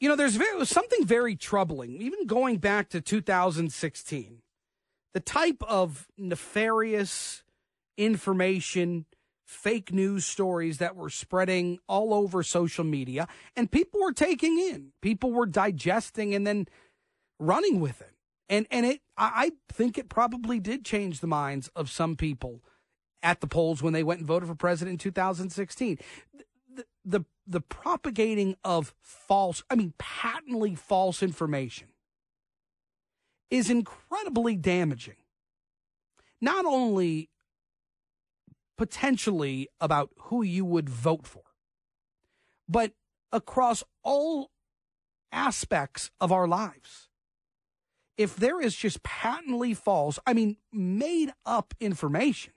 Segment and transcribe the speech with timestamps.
[0.00, 4.42] You know, there's very, something very troubling, even going back to 2016.
[5.14, 7.42] The type of nefarious
[7.96, 9.06] information,
[9.44, 13.26] fake news stories that were spreading all over social media,
[13.56, 16.66] and people were taking in, people were digesting and then
[17.40, 18.14] running with it.
[18.48, 22.62] And and it I think it probably did change the minds of some people
[23.22, 25.98] at the polls when they went and voted for president in 2016.
[27.04, 31.88] The, the, propagating of false, I mean, patently false information
[33.50, 35.16] is incredibly damaging.
[36.40, 37.30] Not only
[38.76, 41.42] potentially about who you would vote for,
[42.68, 42.92] but
[43.32, 44.50] across all
[45.32, 47.08] aspects of our lives.
[48.16, 52.52] If there is just patently false, I mean, made up information,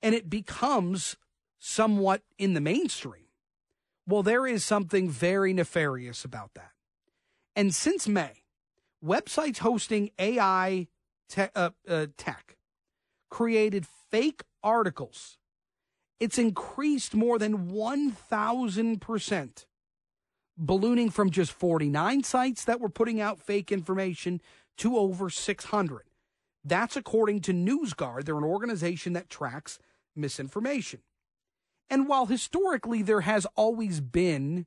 [0.00, 1.16] and it becomes
[1.64, 3.26] somewhat in the mainstream,
[4.04, 6.72] well, there is something very nefarious about that.
[7.54, 8.42] And since May,
[9.04, 10.88] websites hosting AI
[11.28, 12.56] te- uh, uh, tech
[13.30, 15.38] created fake articles.
[16.18, 19.66] It's increased more than 1,000%,
[20.56, 24.40] ballooning from just 49 sites that were putting out fake information
[24.78, 26.02] to over 600.
[26.64, 28.24] That's according to NewsGuard.
[28.24, 29.78] They're an organization that tracks
[30.16, 31.00] misinformation.
[31.92, 34.64] And while historically there has always been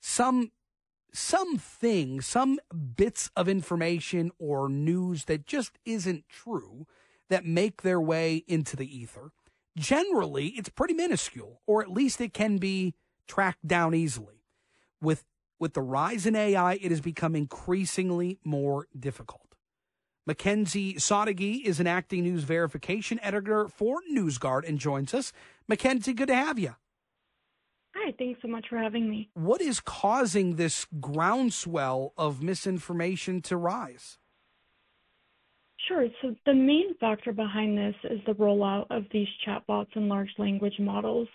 [0.00, 0.52] some
[1.12, 2.58] something, some
[2.96, 6.86] bits of information or news that just isn't true
[7.28, 9.32] that make their way into the ether,
[9.76, 12.94] generally it's pretty minuscule, or at least it can be
[13.28, 14.42] tracked down easily.
[14.98, 15.26] With
[15.60, 19.51] with the rise in AI, it has become increasingly more difficult.
[20.28, 25.32] McKenzie Sadeghi is an acting news verification editor for NewsGuard and joins us.
[25.68, 26.76] McKenzie, good to have you.
[27.96, 29.30] Hi, thanks so much for having me.
[29.34, 34.18] What is causing this groundswell of misinformation to rise?
[35.88, 36.06] Sure.
[36.22, 40.78] So, the main factor behind this is the rollout of these chatbots and large language
[40.78, 41.26] models.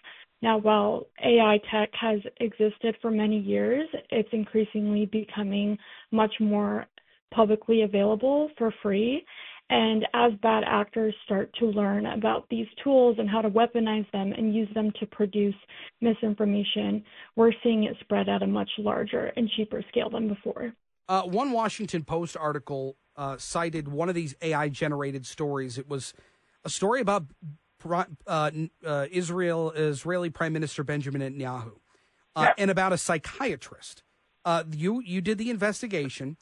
[0.42, 5.78] Now, while AI tech has existed for many years, it's increasingly becoming
[6.12, 6.88] much more
[7.34, 9.26] publicly available for free.
[9.70, 14.32] And as bad actors start to learn about these tools and how to weaponize them
[14.32, 15.56] and use them to produce
[16.00, 17.04] misinformation,
[17.36, 20.74] we're seeing it spread at a much larger and cheaper scale than before.
[21.10, 25.78] Uh, one Washington Post article uh, cited one of these AI generated stories.
[25.78, 26.14] It was
[26.64, 27.26] a story about
[28.26, 28.52] uh,
[28.86, 31.74] uh, Israel Israeli Prime Minister Benjamin Netanyahu
[32.36, 34.04] uh, and about a psychiatrist.
[34.46, 36.38] Uh, you you did the investigation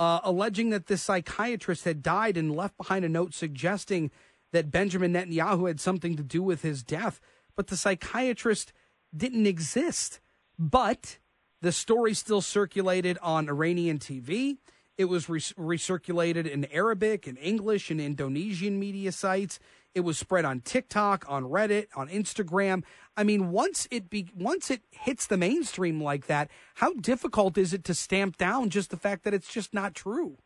[0.00, 4.10] uh, alleging that this psychiatrist had died and left behind a note suggesting
[4.50, 7.20] that Benjamin Netanyahu had something to do with his death.
[7.54, 8.72] But the psychiatrist
[9.14, 10.18] didn't exist.
[10.58, 11.18] But
[11.60, 14.56] the story still circulated on Iranian TV.
[14.96, 19.58] It was re- recirculated in Arabic and English and Indonesian media sites.
[19.94, 22.84] It was spread on TikTok, on Reddit, on Instagram.
[23.16, 27.72] I mean, once it be once it hits the mainstream like that, how difficult is
[27.72, 30.38] it to stamp down just the fact that it's just not true?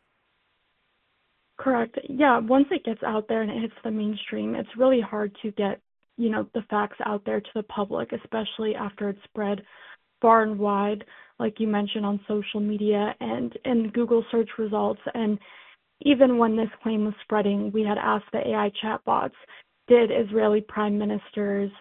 [1.57, 1.97] Correct.
[2.09, 5.51] Yeah, once it gets out there and it hits the mainstream, it's really hard to
[5.51, 5.79] get,
[6.17, 9.61] you know, the facts out there to the public, especially after it's spread
[10.21, 11.05] far and wide,
[11.39, 15.37] like you mentioned on social media and in Google search results and
[16.01, 19.31] even when this claim was spreading, we had asked the AI chatbots,
[19.87, 21.71] did Israeli prime minister's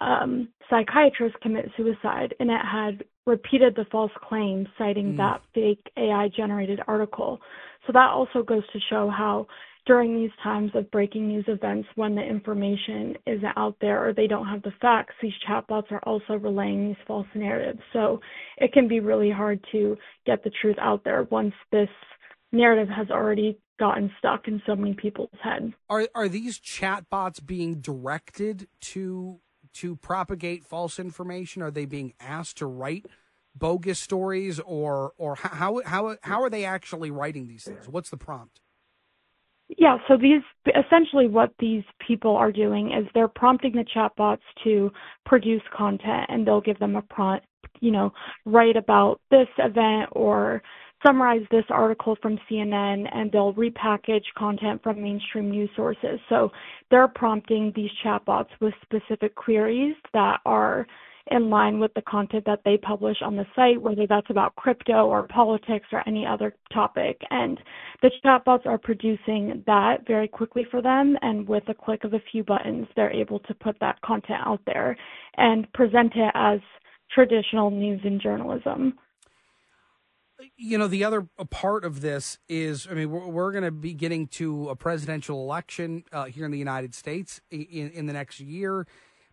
[0.00, 2.34] um, psychiatrist commit suicide?
[2.40, 5.16] And it had repeated the false claim, citing mm.
[5.18, 7.40] that fake AI generated article.
[7.86, 9.46] So that also goes to show how
[9.84, 14.28] during these times of breaking news events, when the information isn't out there or they
[14.28, 17.80] don't have the facts, these chatbots are also relaying these false narratives.
[17.92, 18.20] So
[18.58, 21.88] it can be really hard to get the truth out there once this
[22.52, 25.72] narrative has already gotten stuck in so many people's heads.
[25.90, 29.40] Are are these chatbots being directed to
[29.74, 31.62] to propagate false information?
[31.62, 33.06] Are they being asked to write
[33.54, 37.88] bogus stories, or or how how how are they actually writing these things?
[37.88, 38.60] What's the prompt?
[39.78, 44.92] Yeah, so these essentially what these people are doing is they're prompting the chatbots to
[45.24, 47.46] produce content, and they'll give them a prompt,
[47.80, 48.12] you know,
[48.44, 50.62] write about this event or
[51.04, 56.20] summarize this article from CNN and they'll repackage content from mainstream news sources.
[56.28, 56.50] So
[56.90, 60.86] they're prompting these chatbots with specific queries that are
[61.30, 65.06] in line with the content that they publish on the site, whether that's about crypto
[65.06, 67.20] or politics or any other topic.
[67.30, 67.60] And
[68.02, 71.16] the chatbots are producing that very quickly for them.
[71.22, 74.60] And with a click of a few buttons, they're able to put that content out
[74.66, 74.96] there
[75.36, 76.60] and present it as
[77.14, 78.94] traditional news and journalism.
[80.56, 83.94] You know, the other part of this is, I mean, we're, we're going to be
[83.94, 88.40] getting to a presidential election uh, here in the United States in, in the next
[88.40, 88.86] year.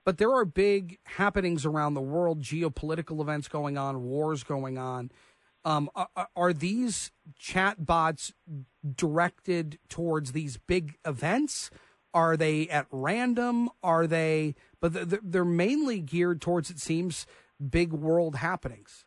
[0.06, 5.12] But there are big happenings around the world, geopolitical events going on, wars going on.
[5.66, 8.34] Um, are, are, these chat bots
[8.96, 11.70] directed towards these big events?
[12.14, 13.70] Are they at random?
[13.84, 17.28] Are they, but they're mainly geared towards, it seems,
[17.70, 19.06] big world happenings.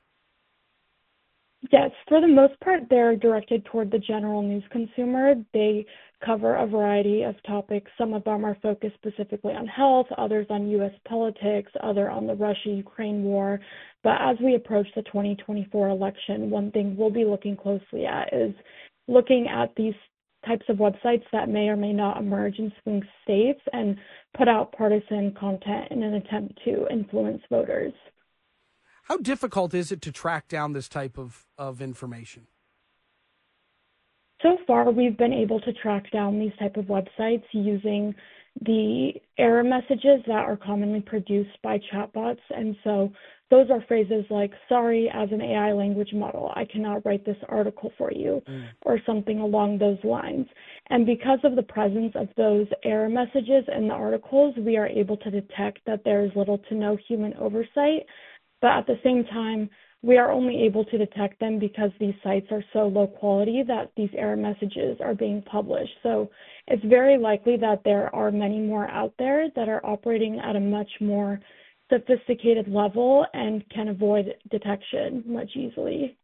[1.70, 5.34] Yes, for the most part, they're directed toward the general news consumer.
[5.54, 5.86] They
[6.24, 7.90] cover a variety of topics.
[7.96, 10.92] Some of them are focused specifically on health, others on U.S.
[11.08, 13.60] politics, other on the Russia-Ukraine war.
[14.02, 18.54] But as we approach the 2024 election, one thing we'll be looking closely at is
[19.06, 19.94] looking at these
[20.44, 23.96] types of websites that may or may not emerge in swing states and
[24.36, 27.92] put out partisan content in an attempt to influence voters.
[29.02, 32.46] How difficult is it to track down this type of, of information?
[34.42, 38.14] So far, we've been able to track down these type of websites using
[38.60, 42.40] the error messages that are commonly produced by chatbots.
[42.50, 43.12] And so
[43.50, 47.92] those are phrases like, sorry, as an AI language model, I cannot write this article
[47.96, 48.64] for you, mm.
[48.84, 50.46] or something along those lines.
[50.90, 55.16] And because of the presence of those error messages in the articles, we are able
[55.18, 58.06] to detect that there is little to no human oversight
[58.62, 59.68] but at the same time,
[60.02, 63.92] we are only able to detect them because these sites are so low quality that
[63.96, 65.92] these error messages are being published.
[66.02, 66.30] So
[66.66, 70.60] it's very likely that there are many more out there that are operating at a
[70.60, 71.38] much more
[71.92, 76.16] sophisticated level and can avoid detection much easily.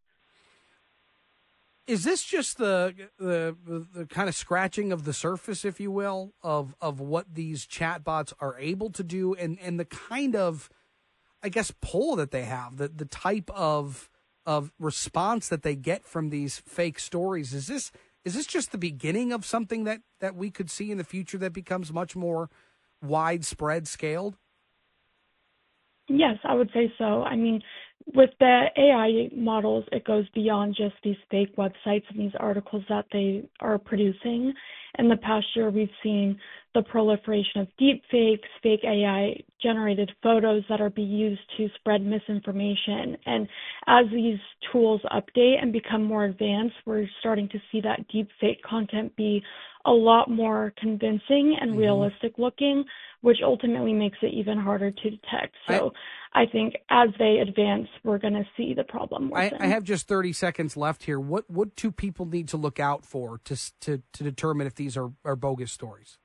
[1.86, 3.56] Is this just the, the
[3.94, 8.34] the kind of scratching of the surface, if you will, of of what these chatbots
[8.40, 10.68] are able to do, and and the kind of
[11.42, 14.10] I guess, pull that they have, the the type of
[14.46, 17.52] of response that they get from these fake stories.
[17.52, 17.92] Is this
[18.24, 21.38] is this just the beginning of something that that we could see in the future
[21.38, 22.50] that becomes much more
[23.02, 24.36] widespread scaled?
[26.08, 27.22] Yes, I would say so.
[27.22, 27.60] I mean,
[28.14, 33.04] with the AI models, it goes beyond just these fake websites and these articles that
[33.12, 34.54] they are producing.
[34.98, 36.38] In the past year, we've seen
[36.74, 42.04] the proliferation of deep fakes, fake AI generated photos that are being used to spread
[42.04, 43.16] misinformation.
[43.26, 43.48] And
[43.86, 44.38] as these
[44.70, 49.42] tools update and become more advanced, we're starting to see that deep fake content be
[49.88, 51.80] a lot more convincing and mm-hmm.
[51.80, 52.84] realistic looking,
[53.22, 55.54] which ultimately makes it even harder to detect.
[55.66, 55.92] So
[56.34, 59.32] I, I think as they advance, we're going to see the problem.
[59.34, 61.18] I, I, have just 30 seconds left here.
[61.18, 64.96] What what do people need to look out for to to, to determine if these
[64.96, 66.18] are, are bogus stories?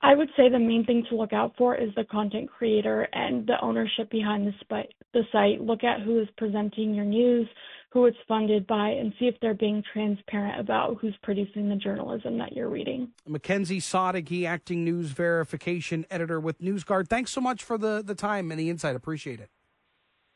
[0.00, 3.46] I would say the main thing to look out for is the content creator and
[3.46, 5.60] the ownership behind the, the site.
[5.60, 7.48] Look at who is presenting your news,
[7.90, 12.38] who it's funded by, and see if they're being transparent about who's producing the journalism
[12.38, 13.08] that you're reading.
[13.28, 17.08] McKenzie Sadeghi, acting news verification editor with NewsGuard.
[17.08, 18.94] Thanks so much for the, the time and the insight.
[18.94, 19.50] Appreciate it.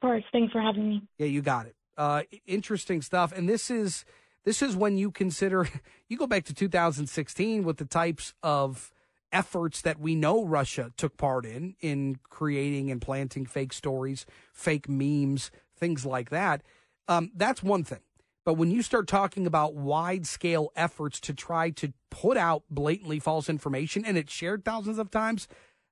[0.02, 0.24] Of course.
[0.32, 1.02] Thanks for having me.
[1.18, 1.76] Yeah, you got it.
[1.96, 3.32] Uh, interesting stuff.
[3.36, 4.04] And this is
[4.44, 5.68] this is when you consider
[6.08, 8.90] you go back to 2016 with the types of
[9.32, 14.88] efforts that we know Russia took part in, in creating and planting fake stories, fake
[14.88, 16.62] memes, things like that.
[17.08, 18.00] Um, that's one thing.
[18.44, 23.20] But when you start talking about wide scale efforts to try to put out blatantly
[23.20, 25.46] false information and it's shared thousands of times,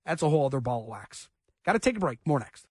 [0.05, 1.29] that's a whole other ball of wax.
[1.65, 2.19] Got to take a break.
[2.27, 2.67] More next.